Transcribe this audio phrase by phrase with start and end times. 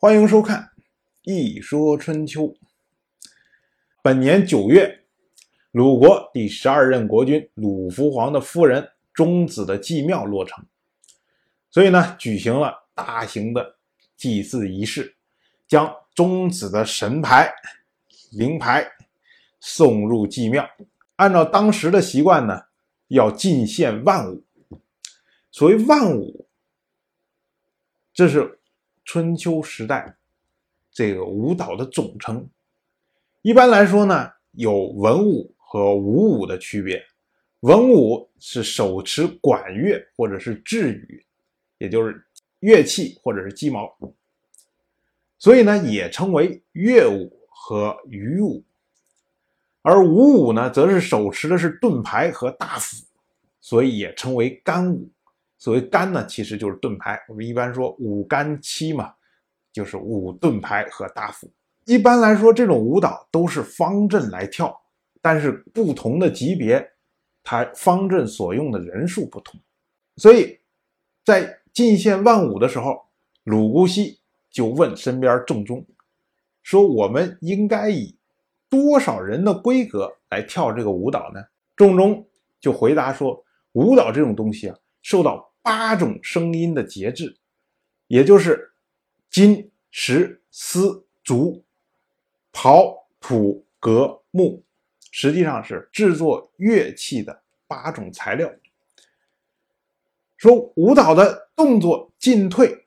[0.00, 0.62] 欢迎收看
[1.22, 2.42] 《一说春秋》。
[4.00, 5.04] 本年九月，
[5.72, 10.64] 鲁国第十二任国君鲁福皇的夫人钟子的祭庙落成，
[11.68, 13.76] 所以呢，举行了大型的
[14.16, 15.16] 祭祀仪式，
[15.66, 17.52] 将钟子的神牌、
[18.30, 18.88] 灵牌
[19.58, 20.64] 送入祭庙。
[21.16, 22.62] 按照当时的习惯呢，
[23.08, 24.44] 要进献万物。
[25.50, 26.46] 所谓万物，
[28.14, 28.57] 这是
[29.08, 30.14] 春秋时代
[30.92, 32.46] 这个舞蹈的总称。
[33.40, 37.02] 一般来说呢，有文武和武武的区别。
[37.60, 41.24] 文武是手持管乐或者是制羽，
[41.78, 42.22] 也就是
[42.60, 43.90] 乐器或者是鸡毛，
[45.38, 48.62] 所以呢也称为乐舞和羽舞。
[49.80, 53.06] 而武武呢，则是手持的是盾牌和大斧，
[53.58, 55.08] 所以也称为干舞。
[55.58, 57.20] 所谓干呢，其实就是盾牌。
[57.28, 59.12] 我们一般说五干七嘛，
[59.72, 61.50] 就是五盾牌和大斧。
[61.84, 64.78] 一般来说，这种舞蹈都是方阵来跳，
[65.20, 66.88] 但是不同的级别，
[67.42, 69.60] 它方阵所用的人数不同。
[70.16, 70.56] 所以
[71.24, 73.04] 在进献万舞的时候，
[73.42, 75.84] 鲁姑息就问身边仲中
[76.62, 78.16] 说：“我们应该以
[78.68, 81.42] 多少人的规格来跳这个舞蹈呢？”
[81.74, 82.24] 仲中
[82.60, 87.36] 就回答说：“舞蹈这种东西啊，受到。”八种声音的节制，
[88.06, 88.72] 也就是
[89.28, 91.62] 金、石、丝、竹、
[92.54, 94.64] 刨、土、革、木，
[95.10, 98.50] 实际上是制作乐器的八种材料。
[100.38, 102.86] 说舞蹈的动作进退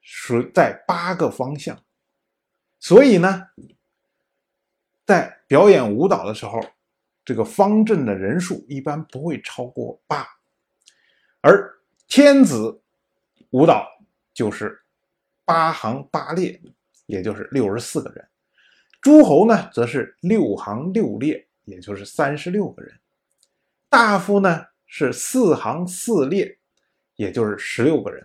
[0.00, 1.76] 是在八个方向，
[2.78, 3.48] 所以呢，
[5.04, 6.60] 在表演舞蹈的时候，
[7.24, 10.24] 这个方阵的人数一般不会超过八，
[11.40, 11.79] 而。
[12.10, 12.82] 天子
[13.50, 13.88] 舞蹈
[14.34, 14.82] 就是
[15.44, 16.60] 八行八列，
[17.06, 18.24] 也就是六十四个人；
[19.00, 22.92] 诸侯呢，则是六行六列，也就是三十六个人；
[23.88, 26.58] 大夫呢是四行四列，
[27.14, 28.24] 也就是十六个人；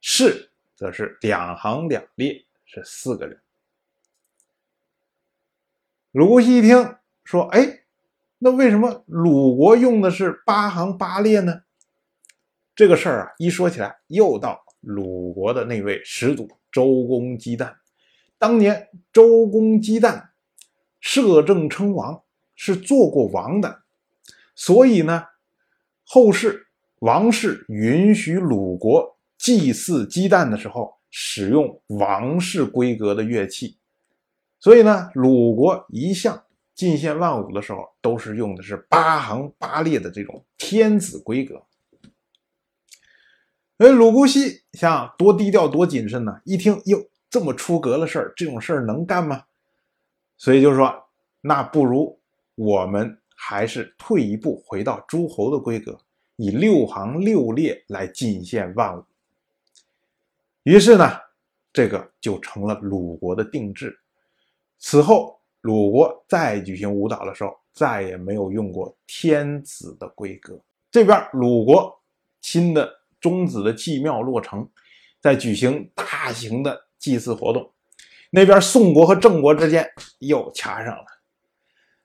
[0.00, 3.40] 士则是两行两列，是四个人。
[6.10, 7.84] 鲁国一听说，哎，
[8.38, 11.60] 那为什么鲁国用的是八行八列呢？
[12.76, 17.72] 这个事儿啊，一说起来，又到鲁国的那位始祖周公姬旦。
[18.36, 20.30] 当年周公姬旦
[21.00, 22.22] 摄政称王，
[22.56, 23.82] 是做过王的，
[24.56, 25.24] 所以呢，
[26.04, 26.66] 后世
[26.98, 33.78] 王室允许鲁国祭祀姬旦的时候使用王室规格的乐器，
[34.58, 41.62] 所以呢，鲁国一向进献万物的时候都是用的是八行八列的这种天子规格。
[43.84, 46.40] 哎，鲁姑息想多低调多谨慎呢。
[46.44, 49.44] 一听哟，这么出格的事儿，这种事儿能干吗？
[50.38, 50.90] 所以就说，
[51.42, 52.18] 那不如
[52.54, 56.00] 我们还是退一步，回到诸侯的规格，
[56.36, 59.04] 以六行六列来进献万物。
[60.62, 61.06] 于是呢，
[61.70, 63.94] 这个就成了鲁国的定制。
[64.78, 70.58] 此后，鲁国再举行舞蹈的时候，再也没有用过天子的规格。
[70.90, 72.00] 这边鲁国
[72.40, 72.90] 新的。
[73.24, 74.68] 钟子的祭庙落成，
[75.18, 77.72] 在举行大型的祭祀活动。
[78.30, 81.06] 那边宋国和郑国之间又掐上了。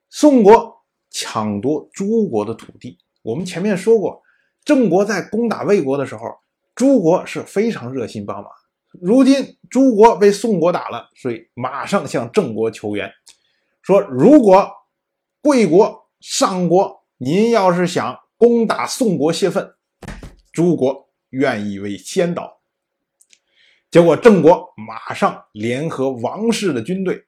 [0.09, 0.73] 宋国
[1.09, 2.97] 抢夺诸国的土地。
[3.21, 4.23] 我们前面说过，
[4.63, 6.21] 郑国在攻打魏国的时候，
[6.73, 8.49] 诸国是非常热心帮忙。
[9.01, 13.11] 如今诸国被宋国打了，所以马上向郑国求援，
[13.81, 14.71] 说如果
[15.41, 19.69] 贵国、上国，您要是想攻打宋国泄愤，
[20.53, 21.08] 诸国。
[21.29, 22.59] 愿意为先导，
[23.91, 27.25] 结果郑国马上联合王室的军队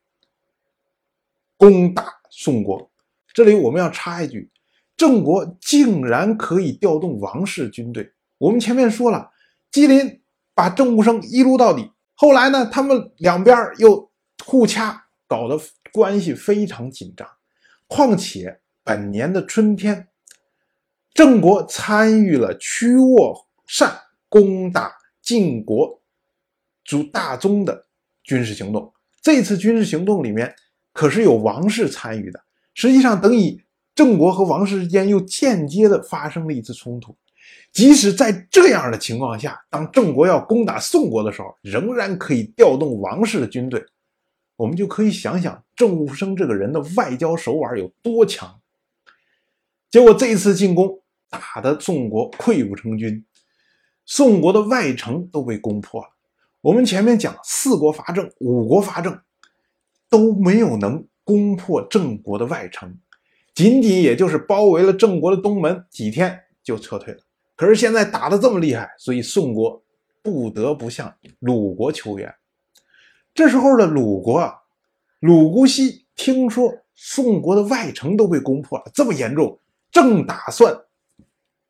[1.57, 2.91] 攻打宋国。
[3.34, 4.51] 这里我们要插一句：
[4.97, 8.13] 郑国竟然可以调动王室军队。
[8.38, 9.31] 我们前面说了，
[9.72, 10.22] 姬林
[10.53, 14.12] 把郑武生一撸到底，后来呢，他们两边又
[14.44, 15.59] 互掐，搞得
[15.94, 17.27] 关系非常紧张。
[17.88, 20.07] 况且本年的春天，
[21.13, 23.47] 郑国参与了曲沃。
[23.73, 23.97] 善
[24.27, 26.01] 攻打晋国
[26.83, 27.85] 主大宗的
[28.21, 30.53] 军事行动，这次军事行动里面
[30.91, 32.44] 可是有王室参与的。
[32.73, 33.63] 实际上，等于
[33.95, 37.15] 郑国和王室之间又间接的发生了一次冲突。
[37.71, 43.81] 即使在这样的情况下，当郑国要攻打宋国的时候，仍然可以调动王室的军队。
[44.57, 48.59] 我们就可以想想郑武生这个人的外交手腕有多强。
[49.89, 53.23] 结果这一次进攻打得宋国溃不成军。
[54.06, 56.09] 宋国的外城都被攻破了，
[56.62, 59.19] 我们前面讲四国伐郑、五国伐郑，
[60.09, 62.98] 都没有能攻破郑国的外城，
[63.53, 67.19] 仅仅也就是包围了郑国的东门，几天就撤退了。
[67.56, 69.81] 可是现在打得这么厉害，所以宋国
[70.21, 72.33] 不得不向鲁国求援。
[73.33, 74.56] 这时候的鲁国啊，
[75.19, 79.57] 鲁姑息听说宋国的外城都被攻破了，这么严重，
[79.92, 80.75] 正打算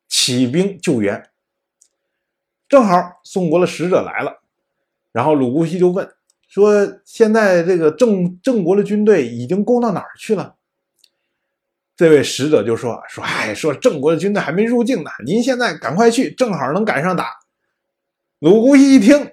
[0.08, 1.28] 起兵救援。
[2.72, 4.40] 正好宋国的使者来了，
[5.12, 6.10] 然后鲁姑息就问
[6.48, 6.72] 说
[7.04, 10.54] ：“现在这个郑郑国的军队已经攻到哪儿去了？”
[11.94, 17.26] 这位使者就说：“说哎，说郑国的军队还没入境呢，您现在赶快去，正好能赶上打。”
[18.40, 19.32] 鲁姑息一听，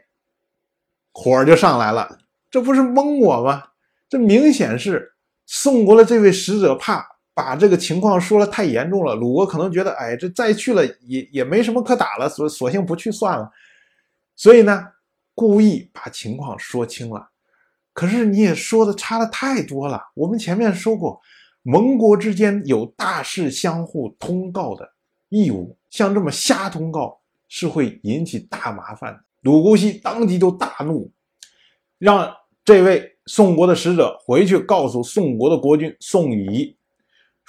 [1.13, 2.17] 火就上来了。
[2.51, 3.63] 这不是蒙我吗？
[4.09, 5.13] 这明显是
[5.45, 7.07] 宋国的这位使者怕
[7.39, 13.49] 把这个情况说了太严重了，鲁国可能觉得，哎，这再去了也也没什么可打了，所索性不去算了。
[14.35, 14.85] 所以呢，
[15.33, 17.29] 故意把情况说清了。
[17.93, 20.01] 可是你也说的差的太多了。
[20.15, 21.17] 我们前面说过，
[21.63, 24.85] 盟国之间有大事相互通告的
[25.29, 29.19] 义务，像这么瞎通告是会引起大麻烦的。
[29.43, 31.09] 鲁姑息当即就大怒。
[31.99, 32.29] 让
[32.65, 36.75] 这位宋国的使者回去告诉宋国的国君宋乙，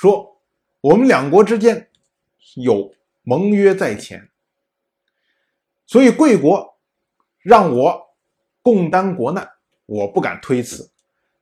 [0.01, 0.41] 说
[0.81, 1.91] 我们两国之间
[2.55, 4.31] 有盟约在前，
[5.85, 6.79] 所以贵国
[7.41, 8.17] 让我
[8.63, 9.47] 共担国难，
[9.85, 10.91] 我不敢推辞。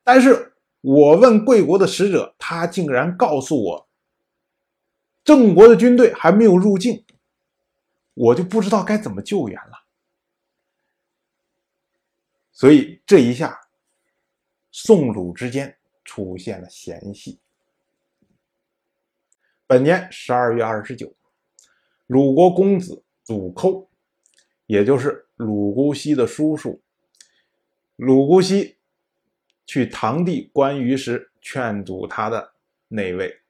[0.03, 3.89] 但是我问贵国的使者，他竟然告诉我，
[5.23, 7.05] 郑国的军队还没有入境，
[8.15, 9.85] 我就不知道该怎么救援了。
[12.51, 13.69] 所以这一下，
[14.73, 17.39] 宋鲁之间出现了嫌隙。
[19.69, 21.15] 本年十二月二十九，
[22.07, 23.91] 鲁国公子鲁寇，
[24.65, 26.81] 也就是鲁姑息的叔叔，
[27.97, 28.79] 鲁姑息
[29.67, 32.55] 去堂弟关羽时劝阻他的
[32.89, 33.43] 那位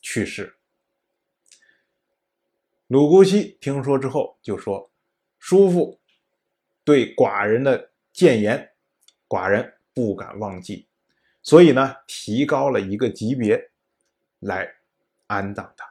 [0.00, 0.56] 去世。
[2.88, 4.90] 鲁姑息听说之后就说
[5.38, 6.00] ：“叔父。”
[6.82, 8.72] 对寡人的谏言，
[9.28, 10.86] 寡人不敢忘记，
[11.42, 13.70] 所以呢，提高了一个级别
[14.44, 14.72] 来
[15.26, 15.84] 安葬他。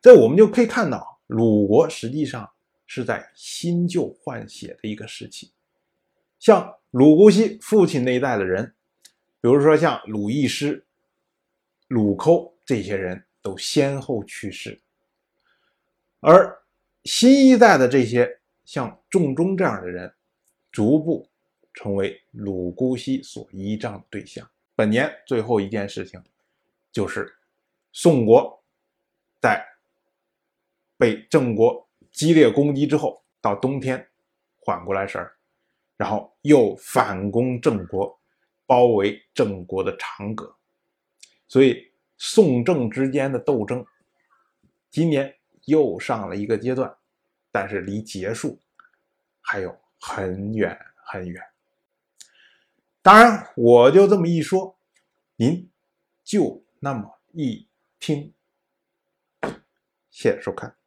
[0.00, 2.50] 这我们就可以看到，鲁国实际上
[2.86, 5.52] 是在新旧换血的一个时期。
[6.38, 8.74] 像鲁姑息父亲那一代的人，
[9.40, 10.84] 比如说像鲁义师、
[11.88, 14.80] 鲁寇这些人都先后去世，
[16.20, 16.62] 而
[17.04, 18.38] 新一代的这些。
[18.64, 20.10] 像仲中这样的人，
[20.70, 21.28] 逐步
[21.74, 24.48] 成为鲁姑息所依仗的对象。
[24.76, 26.22] 本年最后一件事情，
[26.92, 27.34] 就是
[27.92, 28.62] 宋国
[29.40, 29.66] 在
[30.96, 34.08] 被郑国激烈攻击之后，到冬天
[34.60, 35.36] 缓过来神儿，
[35.96, 38.20] 然后又反攻郑国，
[38.66, 40.54] 包围郑国的长葛。
[41.48, 43.84] 所以宋郑之间的斗争，
[44.90, 45.34] 今年
[45.64, 46.96] 又上了一个阶段。
[47.54, 48.58] 但是离结束
[49.42, 50.74] 还有很远
[51.04, 51.42] 很远。
[53.02, 54.78] 当然，我就这么一说，
[55.36, 55.70] 您
[56.24, 57.68] 就那么一
[58.00, 58.34] 听。
[60.10, 60.81] 谢谢收看。